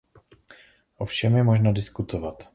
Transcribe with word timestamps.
O 0.97 1.05
všem 1.05 1.35
je 1.35 1.43
možno 1.43 1.73
diskutovat. 1.73 2.49